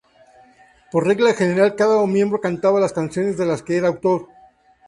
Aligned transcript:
Por 0.91 1.05
regla 1.11 1.35
general, 1.35 1.75
cada 1.75 2.03
miembro 2.07 2.41
cantaba 2.41 2.79
las 2.79 2.91
canciones 2.91 3.37
de 3.37 3.45
las 3.45 3.61
que 3.61 3.77
era 3.77 3.89
autor. 3.89 4.29